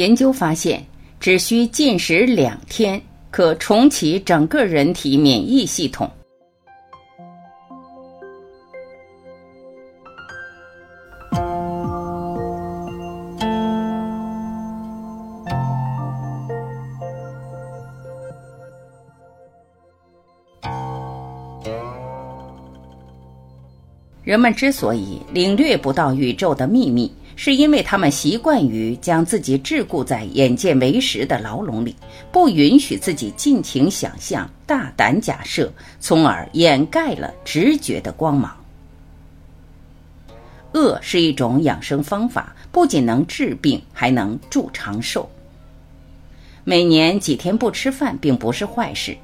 [0.00, 0.82] 研究发现，
[1.20, 2.98] 只需进食两天，
[3.30, 6.10] 可重启整个人体免疫系统。
[24.24, 31.96] 人们之所以领略不到宇宙的秘密，是因为他们习惯于将自己桎梏在眼见为实的牢笼里，
[32.30, 38.54] 不允许自己尽情想象、大胆假设，从而掩盖了直觉的光芒。
[40.72, 45.28] 饿是一种养生方法，不仅能治病，还能助长寿。
[46.62, 49.16] 每年几天不吃饭并不是坏事。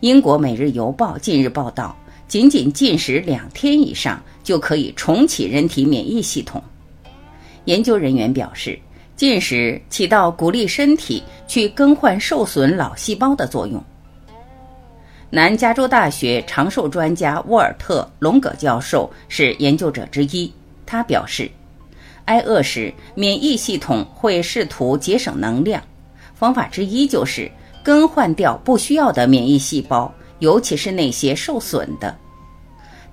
[0.00, 1.96] 英国《每日邮报》近日报道，
[2.26, 6.62] 仅仅进食两天以上，就可以重启人体免疫系统。
[7.66, 8.78] 研究人员表示，
[9.14, 13.82] 进食起到鼓励身体去更换受损老细胞的作用。
[15.30, 20.52] 南加州大学长寿专家沃尔特·隆格教授是研究者之一。
[20.84, 21.50] 他表示，
[22.26, 25.82] 挨饿时免疫系统会试图节省能量，
[26.34, 27.50] 方法之一就是
[27.82, 32.14] 更换掉不需要的免疫细胞，尤其是那些受损的。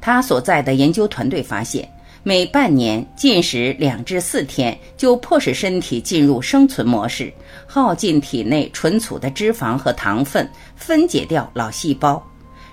[0.02, 1.88] 他所在的研究团队发现。
[2.22, 7.32] 每半年进食两至四天，就迫使身体进入生存模式，
[7.66, 12.22] 耗尽体内存储的脂肪和糖分，分解掉老细胞。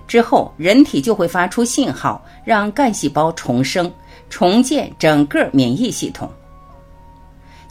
[0.08, 3.90] 之后，人体就会发出信号，让干细胞重生，
[4.28, 6.30] 重建整个免疫系统。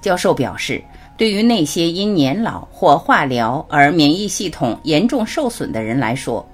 [0.02, 0.84] 教授表示，
[1.18, 6.46] 对于那些因年老或化疗而免疫系统严重受损的人来说，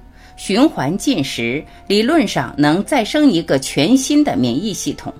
[0.41, 5.13] 循环进食理论上能再生一个全新的免疫系统。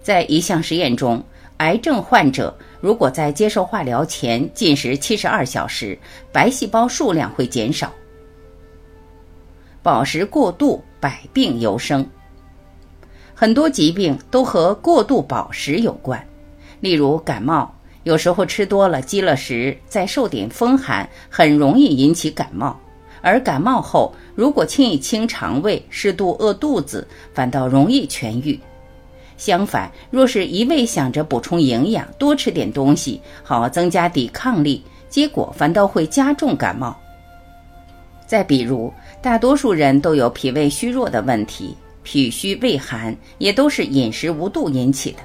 [0.00, 1.20] 在一项实验中，
[1.56, 5.98] 癌症患者如果在接受化疗前进食七十二小时，
[6.30, 7.92] 白细胞数量会减少。
[9.82, 12.08] 饱食过度，百病由生。
[13.34, 16.24] 很多疾病都和过度饱食有关，
[16.78, 17.68] 例如感冒，
[18.04, 22.80] 有时候吃多了积了食，再受点风寒，很容易引起感冒。
[23.24, 28.60] 而感冒后，如果清一清肠胃，适度饿肚子，反倒容易痊愈。
[29.38, 36.94] 相反，若是一味想着补充营养，多吃点东西，好增加抵抗力，结果反倒会加重感冒。
[38.26, 38.92] 再比如，
[39.22, 45.18] 大多数人都有脾胃虚弱的问题，脾虚胃寒也都是饮食无度引起的。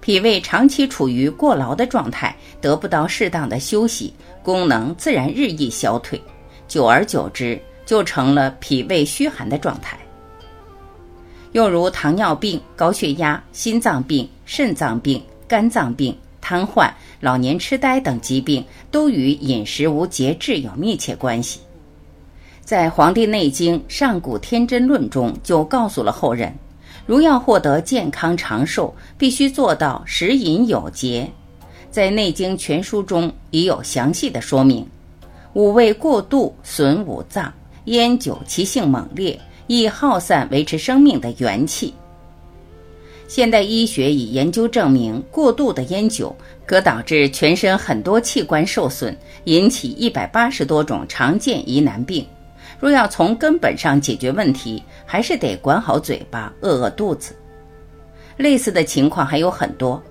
[0.00, 6.20] 脾胃长期处于过劳的状态，得不到适当的休息，功能自然日益消退。
[6.70, 9.98] 久而久之，就成了脾胃虚寒的状态。
[11.50, 16.88] 又如糖尿病、高血压、心脏病、肾脏病、肝脏病、瘫痪、
[17.18, 21.58] 老年痴呆等疾病，都与饮食无节制有密切关系。
[22.60, 26.54] 在《黄帝内经·上古天真论》中，就告诉了后人：
[27.04, 31.28] 如要获得健康长寿，必须做到食饮有节。
[31.90, 34.86] 在《内经全书》中已有详细的说明。
[35.54, 37.52] 五味过度损五脏，
[37.86, 41.92] 烟酒其性猛烈，易耗散维持生命的元气。
[43.26, 46.34] 现代医学已研究证明，过度的烟酒
[46.66, 52.24] 可导致全身很多器官受损，引起一百八十多种常见疑难病。
[52.78, 57.34] 若要从根本上解决问题，还是得管好嘴巴，饿饿肚子。
[58.36, 60.02] 类似的情况还有很多。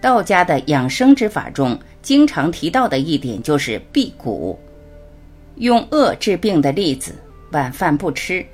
[0.00, 4.58] 道家的养生之法中，经常提到的一点就是辟谷。
[5.58, 7.14] 用饿治病的例子，
[7.52, 8.44] 晚饭不吃。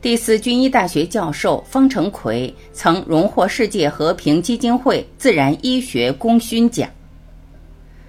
[0.00, 6.88] 第四军医大学教授方成奎曾荣获世界和平基金会自然医学功勋奖。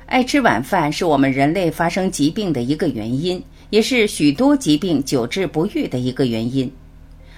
[0.06, 6.72] 爱吃晚饭是我们人类发生疾病的一个原因，也是许多疾病久治不愈的一个原因。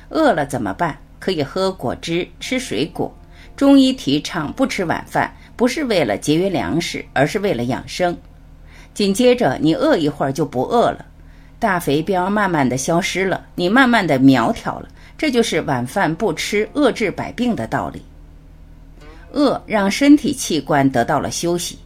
[0.10, 0.98] 饿了怎么办？
[1.20, 3.12] 可以喝果汁、吃水果。
[3.56, 8.16] 中医提倡不吃晚饭，不是为了节约粮食，而是为了养生。
[8.94, 11.06] 紧接着，你饿一会儿就不饿了，
[11.60, 14.88] 大肥膘慢慢的消失了，你慢慢的苗条了。
[15.18, 18.02] 这就是晚饭不吃，饿治百病的道理。
[19.32, 21.80] 饿让身体器官得到了休息，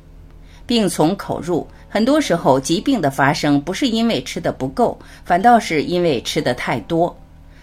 [0.66, 1.66] 病从口入。
[1.88, 7.16] 很多时候，疾病的发生不是因为吃的不够，反倒是因为吃的太多。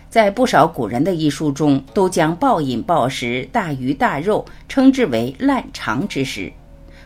[0.08, 6.50] 在不少古人的医书中，都将暴饮暴食、大鱼大肉称之为烂肠之食。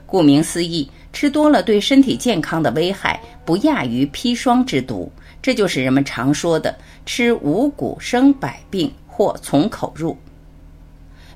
[0.08, 0.90] 顾名思义。
[1.10, 5.10] 吃多了对身体健康的危害不亚于砒霜之毒，
[5.40, 6.76] 这就是人们常说的
[7.06, 10.16] “吃五谷生百病”或“从口入”。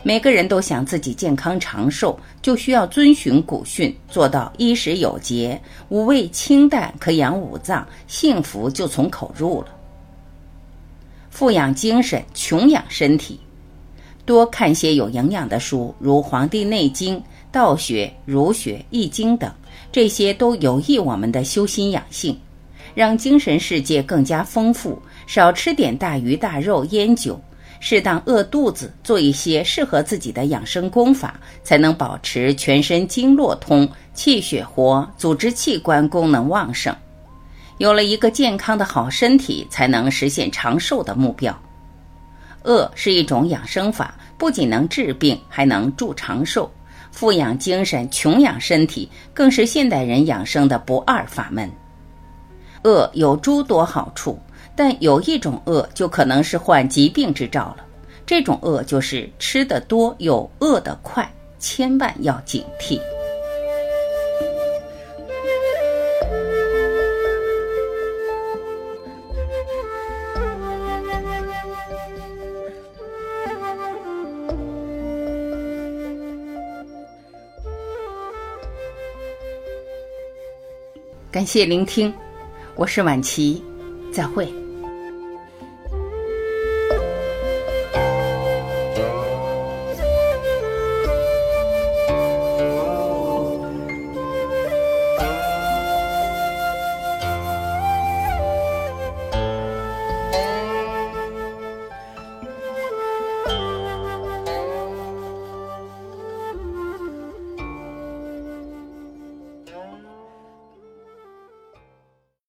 [0.05, 9.69] 每个人都想自己健康长寿，就需要遵循古训，做到衣食有节，五味清淡，可养五脏，幸福就从口入了。
[11.31, 13.41] 富养精神，穷养身体，
[14.27, 17.17] 多看些有营养的书，如《黄帝内经》、
[17.53, 19.53] 道学、儒学、易经等，
[19.93, 22.37] 这些都有益我们的修心养性，
[22.95, 25.01] 让精神世界更加丰富。
[25.27, 27.41] 少吃点大鱼大肉、烟酒。
[27.79, 31.35] 适当饿肚子，做一些适合自己的养生功法，
[31.65, 36.95] 才能保持全身经络通、气血活、组织器官功能旺盛。
[37.79, 41.53] 有了一个健康的好身体，才能实现长寿的目标。
[42.63, 46.71] 饿是一种养生法，不仅能治病，还能助长寿。
[47.13, 51.71] 富养精神，穷养身体，更是现代人养生的不二法门。
[52.83, 54.37] 饿有诸多好处。
[54.75, 57.85] 但有一种饿就可能是患疾病之兆了，
[58.25, 62.99] 这种饿就是吃得多又饿得快，千万要警惕。
[81.33, 82.13] 感谢聆听，
[82.75, 83.63] 我是晚琪，
[84.13, 84.62] 再会。